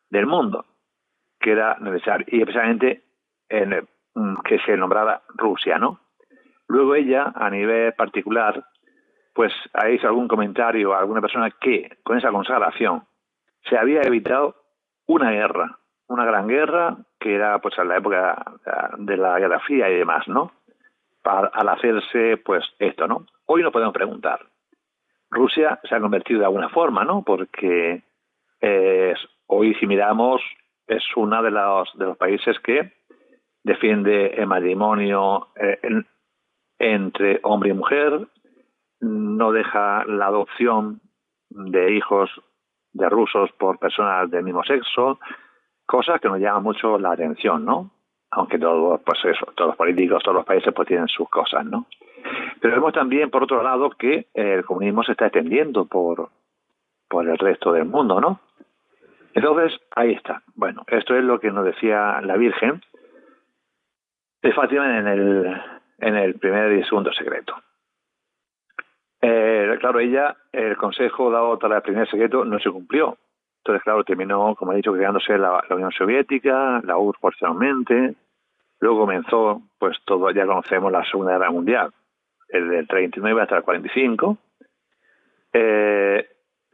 del 0.10 0.26
mundo, 0.26 0.66
que 1.40 1.52
era 1.52 1.78
necesario, 1.80 2.26
y 2.28 2.40
especialmente 2.40 3.04
en, 3.50 3.70
mm, 3.70 3.88
que 4.44 4.60
se 4.60 4.78
nombrara 4.78 5.22
Rusia, 5.36 5.78
¿no? 5.78 6.00
Luego 6.68 6.96
ella, 6.96 7.32
a 7.36 7.50
nivel 7.50 7.94
particular, 7.94 8.64
pues 9.34 9.54
ha 9.74 9.90
hecho 9.90 10.08
algún 10.08 10.28
comentario 10.28 10.94
a 10.94 11.00
alguna 11.00 11.22
persona 11.22 11.50
que, 11.52 11.98
con 12.04 12.18
esa 12.18 12.32
consagración, 12.32 13.04
se 13.70 13.78
había 13.78 14.02
evitado 14.02 14.56
una 15.08 15.32
guerra, 15.32 15.78
una 16.08 16.26
gran 16.26 16.48
guerra 16.48 16.98
que 17.20 17.36
era 17.36 17.60
pues 17.60 17.78
en 17.78 17.88
la 17.88 17.98
época 17.98 18.44
de 18.98 19.18
la 19.18 19.40
Guerra 19.40 19.60
Fría 19.60 19.90
y 19.90 19.98
demás, 19.98 20.28
¿no? 20.28 20.52
Al 21.24 21.70
hacerse 21.70 22.38
pues 22.38 22.66
esto, 22.80 23.08
¿no? 23.08 23.28
Hoy 23.46 23.62
no 23.62 23.72
podemos 23.72 23.94
preguntar. 23.94 24.40
Rusia 25.30 25.80
se 25.84 25.96
ha 25.96 26.02
convertido 26.02 26.40
de 26.40 26.46
alguna 26.46 26.70
forma, 26.70 27.04
¿no? 27.04 27.24
Porque 27.24 28.04
hoy 29.48 29.76
si 29.76 29.88
miramos 29.88 30.42
es 30.88 31.04
uno 31.16 31.42
de 31.42 31.52
los, 31.52 31.98
de 31.98 32.06
los 32.06 32.18
países 32.18 32.60
que 32.60 32.94
defiende 33.64 34.28
el 34.36 34.48
matrimonio 34.48 35.50
eh, 35.56 35.80
entre 36.80 37.40
hombre 37.44 37.70
y 37.70 37.74
mujer, 37.74 38.28
no 39.00 39.52
deja 39.52 40.06
la 40.06 40.28
adopción 40.28 41.02
de 41.50 41.94
hijos 41.94 42.30
de 42.94 43.10
rusos 43.10 43.52
por 43.54 43.80
personas 43.80 44.30
del 44.30 44.44
mismo 44.44 44.64
sexo, 44.64 45.20
cosas 45.86 46.20
que 46.20 46.28
nos 46.28 46.40
llaman 46.40 46.64
mucho 46.64 46.98
la 46.98 47.12
atención, 47.12 47.66
¿no? 47.66 47.92
Aunque 48.32 48.58
todos, 48.58 49.02
pues 49.02 49.20
eso, 49.26 49.46
todos 49.56 49.70
los 49.70 49.78
políticos, 49.78 50.24
todos 50.24 50.36
los 50.36 50.46
países 50.46 50.74
pues 50.74 50.88
tienen 50.88 51.08
sus 51.08 51.30
cosas, 51.30 51.66
¿no? 51.66 51.86
Pero 52.60 52.76
vemos 52.76 52.94
también, 52.94 53.30
por 53.30 53.44
otro 53.44 53.62
lado, 53.64 53.90
que 53.92 54.28
el 54.34 54.64
comunismo 54.64 55.04
se 55.04 55.14
está 55.14 55.26
extendiendo 55.26 55.86
por, 55.86 56.30
por 57.10 57.28
el 57.28 57.38
resto 57.38 57.74
del 57.74 57.86
mundo, 57.86 58.22
¿no? 58.22 58.40
Entonces, 59.34 59.80
ahí 59.96 60.14
está. 60.14 60.44
Bueno, 60.56 60.84
esto 60.88 61.16
es 61.16 61.24
lo 61.24 61.40
que 61.40 61.52
nos 61.52 61.66
decía 61.66 62.22
la 62.22 62.38
Virgen 62.38 62.82
de 64.42 64.54
Fátima 64.54 65.00
en 65.00 65.08
el, 65.08 65.62
en 66.00 66.16
el 66.16 66.36
primer 66.36 66.72
y 66.74 66.84
segundo 66.84 67.14
secreto. 67.14 67.56
Eh, 69.22 69.78
claro, 69.80 70.00
ella, 70.00 70.36
el 70.52 70.76
consejo 70.78 71.30
dado 71.30 71.60
para 71.60 71.78
el 71.78 71.82
primer 71.84 72.10
secreto 72.10 72.44
no 72.44 72.60
se 72.60 72.72
cumplió. 72.72 73.18
Entonces, 73.60 73.84
claro, 73.84 74.04
terminó, 74.04 74.56
como 74.56 74.74
he 74.74 74.78
dicho, 74.78 74.94
creándose 74.94 75.38
la, 75.38 75.64
Unión 75.70 75.92
Soviética, 75.92 76.82
la 76.84 76.98
URSS 76.98 77.20
posteriormente. 77.22 78.16
Luego 78.80 79.02
comenzó, 79.02 79.62
pues 79.78 79.98
todo, 80.06 80.32
ya 80.32 80.48
conocemos 80.48 80.92
la 80.92 81.06
Segunda 81.06 81.34
Guerra 81.34 81.52
Mundial, 81.52 81.94
desde 82.50 82.80
el 82.80 82.88
39 82.88 83.42
hasta 83.44 83.58
el 83.58 83.64
45. 83.64 84.38
Eh, 85.54 86.28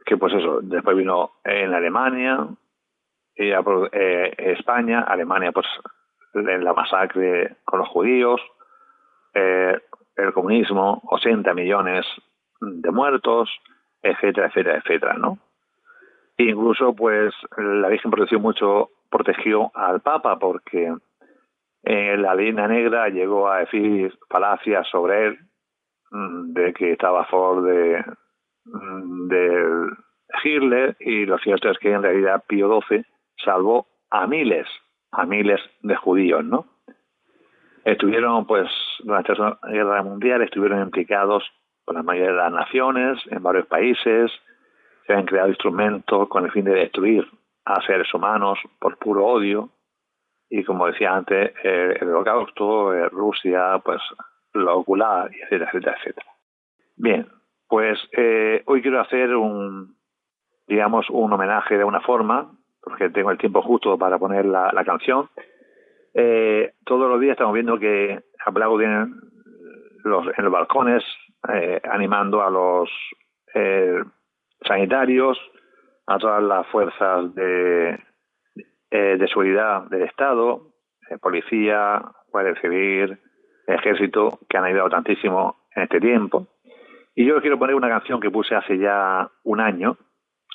que 0.06 0.16
pues 0.16 0.32
eso, 0.32 0.60
después 0.62 0.96
vino 0.96 1.32
en 1.44 1.74
Alemania, 1.74 2.48
eh, 3.36 4.34
España, 4.38 5.02
Alemania, 5.02 5.52
pues 5.52 5.66
en 6.34 6.64
la 6.64 6.72
masacre 6.72 7.56
con 7.64 7.80
los 7.80 7.88
judíos, 7.88 8.40
eh, 9.34 9.78
el 10.16 10.32
comunismo, 10.32 11.00
80 11.06 11.54
millones 11.54 12.06
de 12.60 12.90
muertos, 12.90 13.50
etcétera, 14.02 14.48
etcétera, 14.48 14.78
etcétera, 14.78 15.14
¿no? 15.14 15.38
Incluso, 16.36 16.94
pues, 16.94 17.34
la 17.56 17.88
Virgen 17.88 18.10
protegió 18.10 18.38
mucho, 18.38 18.90
protegió 19.10 19.70
al 19.74 20.00
Papa, 20.00 20.38
porque 20.38 20.92
en 21.82 22.22
la 22.22 22.34
línea 22.34 22.68
negra 22.68 23.08
llegó 23.08 23.48
a 23.48 23.58
decir 23.60 24.16
palacias 24.28 24.86
sobre 24.88 25.26
él, 25.26 25.38
mm, 26.10 26.52
de 26.52 26.72
que 26.74 26.92
estaba 26.92 27.22
a 27.22 27.26
favor 27.26 27.62
de, 27.62 28.04
mm, 28.64 29.28
de 29.28 29.90
Hitler, 30.44 30.96
y 31.00 31.26
lo 31.26 31.38
cierto 31.38 31.70
es 31.70 31.78
que 31.78 31.92
en 31.92 32.02
realidad 32.02 32.44
Pío 32.46 32.68
XII 32.82 33.04
salvó 33.44 33.86
a 34.10 34.26
miles, 34.26 34.66
a 35.12 35.24
miles 35.26 35.60
de 35.82 35.96
judíos, 35.96 36.44
¿no? 36.44 36.66
Estuvieron, 37.84 38.46
pues, 38.46 38.68
durante 39.00 39.34
la 39.34 39.58
Guerra 39.62 40.02
Mundial, 40.02 40.42
estuvieron 40.42 40.82
implicados 40.82 41.44
con 41.84 41.96
la 41.96 42.02
mayoría 42.02 42.32
de 42.32 42.36
las 42.36 42.52
naciones, 42.52 43.18
en 43.30 43.42
varios 43.42 43.66
países, 43.66 44.30
se 45.06 45.14
han 45.14 45.24
creado 45.24 45.48
instrumentos 45.48 46.28
con 46.28 46.44
el 46.44 46.50
fin 46.50 46.64
de 46.64 46.74
destruir 46.74 47.26
a 47.64 47.80
seres 47.82 48.12
humanos 48.12 48.58
por 48.78 48.98
puro 48.98 49.24
odio, 49.26 49.70
y 50.50 50.64
como 50.64 50.86
decía 50.86 51.14
antes, 51.14 51.52
eh, 51.62 51.96
el 52.00 52.08
holocausto, 52.08 52.94
eh, 52.94 53.08
Rusia, 53.08 53.80
pues, 53.84 54.00
lo 54.52 54.78
ocular, 54.78 55.30
etcétera, 55.32 55.70
etcétera, 55.70 55.96
etcétera. 55.98 56.26
Bien, 56.96 57.26
pues 57.68 57.98
eh, 58.16 58.62
hoy 58.66 58.82
quiero 58.82 59.00
hacer 59.00 59.36
un, 59.36 59.96
digamos, 60.66 61.08
un 61.10 61.32
homenaje 61.32 61.76
de 61.76 61.84
una 61.84 62.00
forma, 62.00 62.50
porque 62.88 63.10
tengo 63.10 63.30
el 63.30 63.38
tiempo 63.38 63.62
justo 63.62 63.98
para 63.98 64.18
poner 64.18 64.44
la, 64.46 64.70
la 64.72 64.84
canción. 64.84 65.28
todos 66.84 67.08
los 67.10 67.20
días 67.20 67.32
estamos 67.32 67.54
viendo 67.54 67.78
que 67.78 68.20
aplauden 68.44 69.14
los, 70.04 70.26
en 70.36 70.44
los 70.44 70.52
balcones 70.52 71.04
eh, 71.48 71.80
animando 71.84 72.42
a 72.42 72.50
los 72.50 72.90
eh, 73.54 74.02
sanitarios, 74.66 75.38
a 76.06 76.18
todas 76.18 76.42
las 76.42 76.66
fuerzas 76.68 77.34
de, 77.34 77.98
eh, 78.90 79.16
de 79.18 79.28
seguridad 79.28 79.82
del 79.84 80.02
Estado, 80.02 80.72
policía, 81.20 82.02
Guardia 82.28 82.60
Civil, 82.60 83.18
Ejército, 83.66 84.40
que 84.48 84.58
han 84.58 84.64
ayudado 84.64 84.90
tantísimo 84.90 85.56
en 85.74 85.84
este 85.84 86.00
tiempo. 86.00 86.48
Y 87.14 87.24
yo 87.26 87.40
quiero 87.40 87.58
poner 87.58 87.74
una 87.74 87.88
canción 87.88 88.20
que 88.20 88.30
puse 88.30 88.54
hace 88.54 88.78
ya 88.78 89.30
un 89.44 89.60
año 89.60 89.96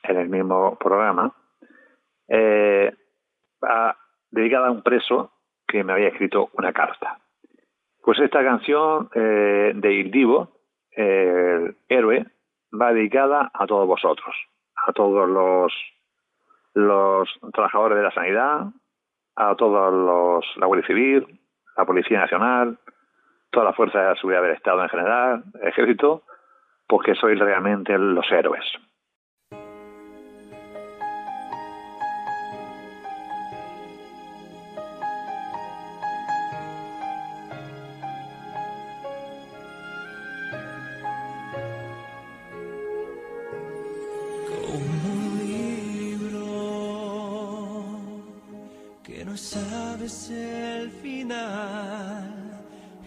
en 0.04 0.18
el 0.18 0.30
mismo 0.30 0.78
programa, 0.78 1.34
dedicada 4.32 4.68
a 4.68 4.72
un 4.72 4.82
preso 4.82 5.32
que 5.68 5.84
me 5.84 5.94
había 5.94 6.10
escrito 6.10 6.50
una 6.54 6.74
carta. 6.74 7.20
Pues 8.02 8.20
esta 8.20 8.44
canción 8.44 9.10
de 9.14 9.94
Il 9.94 10.12
Divo 10.12 10.54
el 10.96 11.76
héroe 11.90 12.26
va 12.74 12.94
dedicada 12.94 13.52
a 13.54 13.66
todos 13.66 13.88
vosotros, 13.88 14.36
a 14.88 14.94
todos 14.94 15.30
los, 15.30 15.74
los 16.74 17.30
trabajadores 17.54 17.98
de 17.98 18.04
la 18.04 18.12
sanidad, 18.12 18.68
a 19.36 19.56
todos 19.56 19.94
los, 19.94 20.58
la 20.58 20.66
Guardia 20.66 20.88
Civil, 20.88 21.40
la 21.78 21.86
Policía 21.86 22.20
Nacional, 22.20 22.78
todas 23.52 23.68
las 23.68 23.76
fuerzas 23.76 24.10
de 24.10 24.16
seguridad 24.16 24.42
del 24.42 24.56
Estado 24.56 24.84
en 24.84 24.90
general, 24.90 25.44
Ejército, 25.62 26.24
porque 26.88 27.16
sois 27.16 27.40
realmente 27.40 27.98
los 27.98 28.30
héroes. 28.32 28.66
final. 51.04 52.32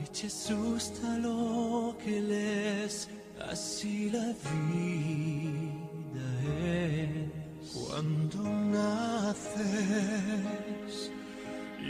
E 0.03 0.05
ci 0.12 0.26
asusta 0.26 1.09
lo 1.26 1.97
que 2.03 2.21
les 2.21 3.09
así 3.50 4.11
la 4.11 4.29
vida 4.49 6.29
es. 6.76 7.73
Cuando 7.73 8.43
naces 8.76 9.67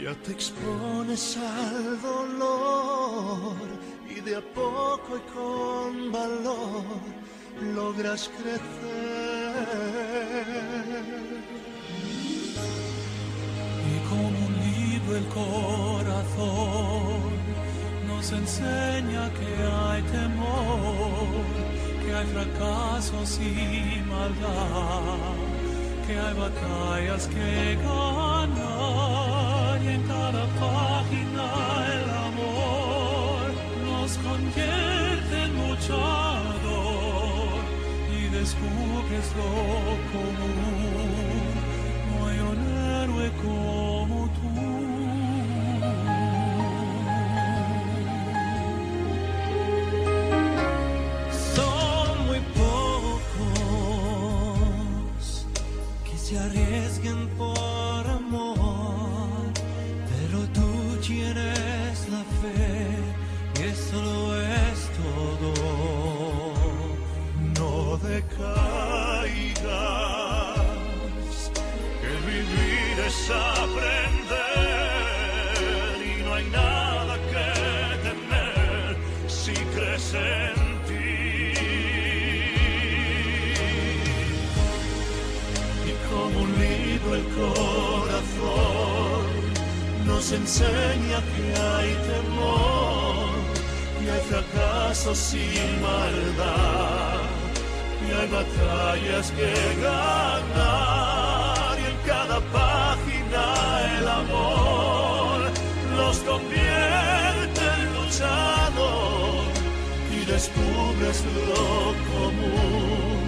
ya 0.03 0.13
te 0.23 0.31
expones 0.31 1.37
al 1.37 2.01
dolor 2.01 3.67
y 4.09 4.21
de 4.21 4.35
a 4.37 4.41
poco 4.41 5.17
y 5.17 5.23
con 5.33 6.11
valor 6.11 7.01
logras 7.75 8.29
crecer. 8.37 8.67
Y 13.91 13.95
como 14.09 14.46
el 15.09 15.25
corazón 15.27 16.41
nos 18.07 18.31
enseña 18.33 19.31
que 19.31 19.63
hay 19.63 20.01
temor, 20.01 21.45
que 22.03 22.13
hay 22.13 22.25
fracasos 22.25 23.39
y 23.39 24.03
maldad, 24.05 25.37
que 26.05 26.19
hay 26.19 26.33
batallas 26.33 27.27
que 27.27 27.77
ganar 27.81 29.81
y 29.81 29.87
en 29.87 30.03
cada 30.03 30.45
página 30.59 31.45
el 31.95 32.09
amor 32.27 33.53
nos 33.85 34.17
convierte 34.17 35.43
en 35.45 35.51
luchador 35.69 37.61
y 38.11 38.27
descubres 38.27 39.33
lo 39.37 39.51
común, 40.11 41.55
no 42.11 42.17
hay 42.27 42.39
un 42.39 42.59
héroe. 42.67 43.27
se 56.27 56.37
arriesguen 56.37 57.29
por 57.37 58.05
amor, 58.05 59.53
pero 60.09 60.39
tú 60.57 60.69
tienes 61.01 62.09
la 62.09 62.23
fe 62.41 62.67
y 63.55 63.59
eso 63.71 63.95
lo 64.01 64.35
es 64.41 64.79
todo. 65.01 65.51
No 67.57 67.97
dejar 68.05 68.56
nos 90.27 90.39
enseña 90.39 91.19
que 91.35 91.45
hay 91.57 91.91
temor 92.11 93.29
y 94.03 94.09
hay 94.09 94.21
fracaso 94.27 95.15
sin 95.15 95.81
maldad 95.81 97.21
y 98.05 98.11
hay 98.11 98.27
batallas 98.27 99.31
que 99.31 99.53
ganar 99.81 100.99
y 101.79 101.85
en 101.91 101.97
cada 102.05 102.39
página 102.51 103.43
el 103.99 104.07
amor 104.07 105.37
los 105.95 106.17
convierte 106.19 107.61
en 107.79 107.87
luchador 107.95 109.45
y 110.11 110.25
descubres 110.25 111.23
lo 111.47 111.65
común. 112.11 113.21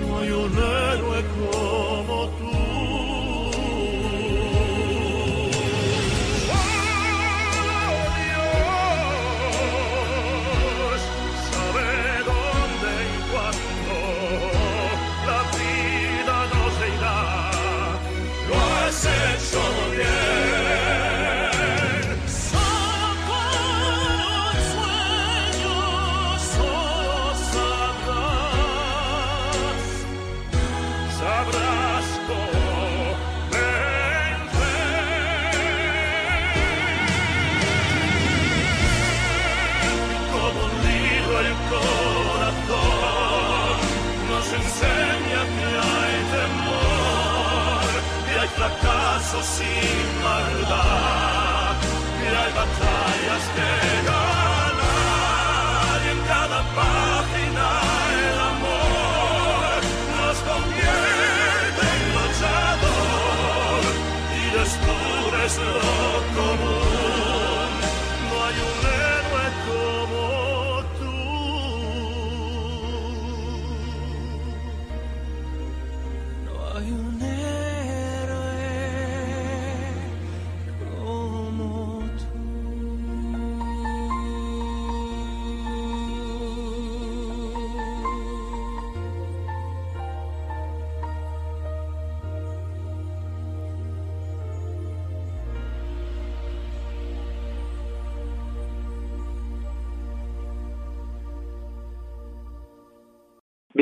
No 0.00 0.18
hay 0.20 0.30
un 0.30 0.52
héroe 0.56 1.22
como 1.36 2.28
tú. 2.38 2.63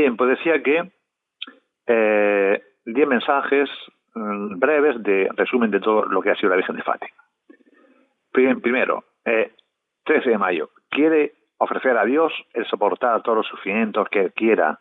Bien, 0.03 0.17
pues 0.17 0.31
decía 0.31 0.61
que 0.65 0.91
eh, 1.87 2.61
10 2.87 3.07
mensajes 3.07 3.71
mm, 4.17 4.59
breves 4.59 5.01
de 5.01 5.29
resumen 5.37 5.71
de 5.71 5.79
todo 5.79 6.07
lo 6.07 6.21
que 6.21 6.31
ha 6.33 6.35
sido 6.35 6.51
la 6.51 6.57
Virgen 6.57 6.75
de 6.75 6.83
Fátima. 6.83 7.15
Prim- 8.33 8.61
Primero, 8.61 9.05
eh, 9.25 9.53
13 10.05 10.31
de 10.31 10.39
mayo, 10.39 10.71
quiere 10.91 11.35
ofrecer 11.59 11.97
a 11.97 12.05
Dios 12.05 12.33
el 12.53 12.67
soportar 12.67 13.23
todos 13.23 13.39
los 13.39 13.47
sufrimientos 13.47 14.09
que 14.09 14.23
Él 14.23 14.33
quiera, 14.33 14.81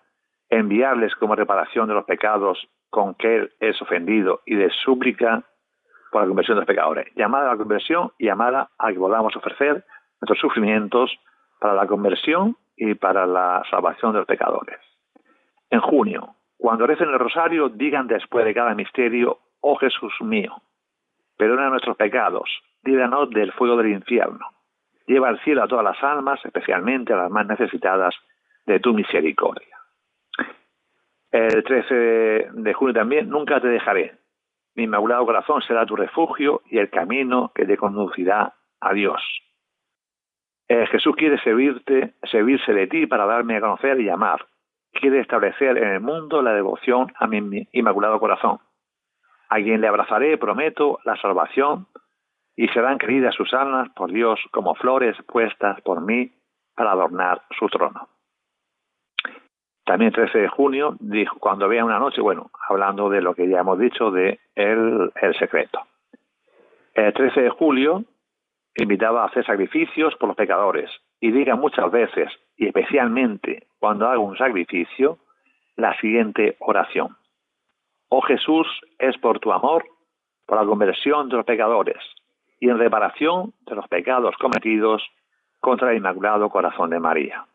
enviarles 0.49 1.13
como 1.13 1.35
reparación 1.35 1.87
de 1.87 1.93
los 1.93 2.05
pecados 2.05 2.57
con 2.89 3.13
que 3.13 3.35
Él 3.35 3.51
es 3.59 3.79
ofendido 3.79 4.41
y 4.47 4.55
de 4.55 4.71
súplica 4.71 5.43
por 6.11 6.23
la 6.23 6.27
conversión 6.29 6.55
de 6.55 6.61
los 6.61 6.67
pecadores. 6.67 7.13
Llamada 7.15 7.49
a 7.49 7.51
la 7.51 7.57
conversión 7.57 8.11
y 8.17 8.25
llamada 8.25 8.71
a 8.79 8.87
que 8.91 8.97
podamos 8.97 9.35
ofrecer 9.35 9.85
nuestros 10.19 10.39
sufrimientos 10.39 11.15
para 11.59 11.75
la 11.75 11.85
conversión 11.85 12.57
y 12.75 12.95
para 12.95 13.27
la 13.27 13.61
salvación 13.69 14.13
de 14.13 14.17
los 14.17 14.27
pecadores. 14.27 14.79
En 15.71 15.79
junio, 15.79 16.35
cuando 16.57 16.85
recen 16.85 17.09
el 17.09 17.17
rosario, 17.17 17.69
digan 17.69 18.05
después 18.05 18.43
de 18.45 18.53
cada 18.53 18.75
misterio, 18.75 19.39
oh 19.61 19.75
Jesús 19.77 20.13
mío, 20.19 20.61
perdona 21.37 21.69
nuestros 21.69 21.95
pecados, 21.95 22.49
líbranos 22.83 23.29
del 23.29 23.53
fuego 23.53 23.77
del 23.77 23.93
infierno, 23.93 24.45
lleva 25.07 25.29
al 25.29 25.39
cielo 25.39 25.63
a 25.63 25.67
todas 25.67 25.85
las 25.85 26.03
almas, 26.03 26.43
especialmente 26.45 27.13
a 27.13 27.17
las 27.17 27.31
más 27.31 27.47
necesitadas 27.47 28.13
de 28.65 28.81
tu 28.81 28.93
misericordia. 28.93 29.77
El 31.31 31.63
13 31.63 31.95
de 32.51 32.73
junio 32.73 32.93
también, 32.93 33.29
nunca 33.29 33.61
te 33.61 33.69
dejaré. 33.69 34.19
Mi 34.75 34.83
inmaculado 34.83 35.25
corazón 35.25 35.61
será 35.61 35.85
tu 35.85 35.95
refugio 35.95 36.61
y 36.69 36.79
el 36.79 36.89
camino 36.89 37.53
que 37.55 37.65
te 37.65 37.77
conducirá 37.77 38.53
a 38.81 38.93
Dios. 38.93 39.21
Eh, 40.67 40.85
Jesús 40.87 41.15
quiere 41.15 41.41
servirte, 41.41 42.15
servirse 42.23 42.73
de 42.73 42.87
ti 42.87 43.07
para 43.07 43.25
darme 43.25 43.55
a 43.55 43.61
conocer 43.61 43.99
y 44.01 44.09
amar. 44.09 44.45
Quiere 44.91 45.19
establecer 45.19 45.77
en 45.77 45.89
el 45.89 45.99
mundo 46.01 46.41
la 46.41 46.53
devoción 46.53 47.11
a 47.15 47.27
mi 47.27 47.67
inmaculado 47.71 48.19
corazón. 48.19 48.59
A 49.49 49.55
quien 49.55 49.81
le 49.81 49.87
abrazaré, 49.87 50.37
prometo, 50.37 50.99
la 51.05 51.15
salvación 51.17 51.87
y 52.55 52.67
serán 52.69 52.97
queridas 52.97 53.33
sus 53.35 53.53
almas 53.53 53.89
por 53.95 54.11
Dios 54.11 54.39
como 54.51 54.75
flores 54.75 55.15
puestas 55.27 55.81
por 55.81 56.01
mí 56.01 56.31
para 56.75 56.91
adornar 56.91 57.41
su 57.57 57.67
trono. 57.67 58.07
También 59.85 60.11
13 60.11 60.37
de 60.37 60.47
junio 60.47 60.95
dijo, 60.99 61.37
cuando 61.39 61.67
vea 61.67 61.83
una 61.83 61.99
noche, 61.99 62.21
bueno, 62.21 62.51
hablando 62.69 63.09
de 63.09 63.21
lo 63.21 63.33
que 63.33 63.47
ya 63.49 63.59
hemos 63.59 63.79
dicho 63.79 64.11
de 64.11 64.39
el, 64.55 65.11
el 65.21 65.35
secreto. 65.37 65.79
El 66.93 67.13
13 67.13 67.41
de 67.41 67.49
julio 67.49 68.03
invitaba 68.75 69.23
a 69.23 69.27
hacer 69.27 69.45
sacrificios 69.45 70.15
por 70.15 70.29
los 70.29 70.37
pecadores 70.37 70.89
y 71.21 71.31
diga 71.31 71.55
muchas 71.55 71.89
veces, 71.91 72.29
y 72.57 72.65
especialmente 72.65 73.67
cuando 73.79 74.07
haga 74.07 74.19
un 74.19 74.37
sacrificio, 74.37 75.19
la 75.77 75.97
siguiente 76.01 76.57
oración. 76.59 77.15
Oh 78.09 78.21
Jesús, 78.21 78.67
es 78.99 79.17
por 79.19 79.39
tu 79.39 79.53
amor, 79.53 79.85
por 80.45 80.57
la 80.59 80.65
conversión 80.65 81.29
de 81.29 81.37
los 81.37 81.45
pecadores 81.45 81.97
y 82.59 82.69
en 82.69 82.77
reparación 82.77 83.53
de 83.61 83.75
los 83.75 83.87
pecados 83.87 84.35
cometidos 84.37 85.03
contra 85.59 85.91
el 85.91 85.97
Inmaculado 85.97 86.49
Corazón 86.49 86.89
de 86.89 86.99
María. 86.99 87.45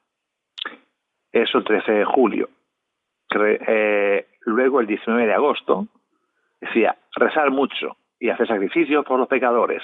Eso 1.32 1.58
el 1.58 1.64
13 1.64 1.92
de 1.92 2.04
julio. 2.04 2.48
Eh, 3.34 4.26
luego 4.42 4.80
el 4.80 4.86
19 4.86 5.26
de 5.26 5.34
agosto 5.34 5.88
decía, 6.60 6.96
rezar 7.16 7.50
mucho 7.50 7.96
y 8.18 8.30
hacer 8.30 8.46
sacrificios 8.46 9.04
por 9.04 9.18
los 9.18 9.28
pecadores. 9.28 9.82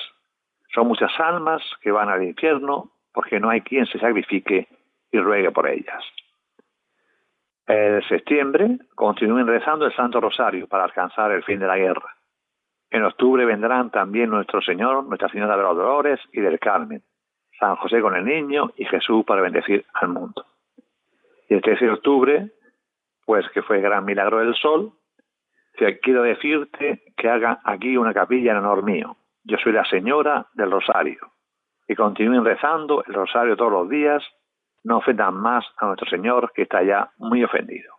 Son 0.73 0.87
muchas 0.87 1.13
almas 1.19 1.63
que 1.83 1.91
van 1.91 2.09
al 2.09 2.23
infierno 2.23 2.92
porque 3.13 3.41
no 3.41 3.51
hay 3.51 3.61
quien 3.61 3.87
se 3.87 3.99
sacrifique 3.99 4.69
y 5.11 5.19
ruegue 5.19 5.51
por 5.51 5.69
ellas. 5.69 6.03
En 7.67 8.03
septiembre 8.09 8.79
continúen 8.95 9.47
rezando 9.47 9.87
el 9.87 9.95
Santo 9.95 10.21
Rosario 10.21 10.67
para 10.67 10.85
alcanzar 10.85 11.31
el 11.33 11.45
fin 11.45 11.61
de 11.61 11.67
la 11.67 11.77
guerra. 11.77 12.17
En 12.91 13.05
octubre 13.05 13.45
vendrán 13.45 13.91
también 13.91 14.31
nuestro 14.31 14.61
Señor, 14.61 15.05
Nuestra 15.05 15.29
Señora 15.29 15.57
de 15.57 15.63
los 15.63 15.77
Dolores 15.77 16.21
y 16.33 16.41
del 16.41 16.59
Carmen, 16.59 17.03
San 17.59 17.77
José 17.77 18.01
con 18.01 18.15
el 18.17 18.25
Niño 18.25 18.73
y 18.77 18.85
Jesús 18.85 19.25
para 19.25 19.41
bendecir 19.41 19.87
al 19.95 20.09
mundo. 20.09 20.45
Y 21.49 21.55
el 21.55 21.63
13 21.63 21.85
de 21.87 21.91
octubre, 21.91 22.51
pues 23.25 23.49
que 23.51 23.63
fue 23.63 23.77
el 23.77 23.83
gran 23.83 24.05
milagro 24.05 24.39
del 24.39 24.55
sol, 24.55 24.93
quiero 26.03 26.23
decirte 26.23 27.03
que 27.17 27.29
haga 27.29 27.61
aquí 27.65 27.97
una 27.97 28.13
capilla 28.13 28.53
en 28.53 28.59
honor 28.59 28.83
mío. 28.83 29.17
Yo 29.45 29.57
soy 29.59 29.73
la 29.73 29.85
Señora 29.85 30.47
del 30.55 30.71
Rosario. 30.71 31.32
Y 31.89 31.95
continúen 31.95 32.45
rezando 32.45 33.05
el 33.07 33.15
rosario 33.15 33.57
todos 33.57 33.73
los 33.73 33.89
días, 33.89 34.23
no 34.85 34.99
ofendan 34.99 35.35
más 35.35 35.65
a 35.79 35.87
nuestro 35.87 36.09
Señor 36.09 36.53
que 36.55 36.63
está 36.63 36.83
ya 36.83 37.11
muy 37.19 37.43
ofendido. 37.45 37.95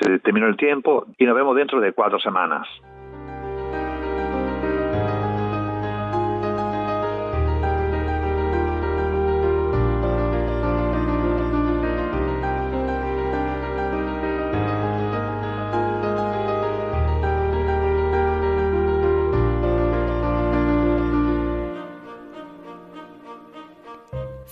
Se 0.00 0.18
terminó 0.20 0.46
el 0.46 0.56
tiempo 0.56 1.06
y 1.16 1.24
nos 1.24 1.34
vemos 1.34 1.56
dentro 1.56 1.80
de 1.80 1.92
cuatro 1.92 2.18
semanas. 2.20 2.68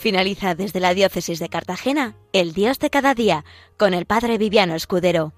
Finaliza 0.07 0.55
desde 0.55 0.79
la 0.79 0.95
diócesis 0.95 1.41
de 1.41 1.49
Cartagena, 1.49 2.15
El 2.33 2.53
Dios 2.53 2.79
de 2.79 2.91
cada 2.91 3.13
día, 3.13 3.45
con 3.77 3.93
el 3.93 4.07
Padre 4.07 4.39
Viviano 4.39 4.77
Escudero. 4.77 5.33